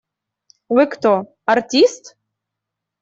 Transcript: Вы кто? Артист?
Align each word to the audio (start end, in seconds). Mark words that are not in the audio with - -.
Вы 0.75 0.87
кто? 0.87 1.11
Артист? 1.45 2.17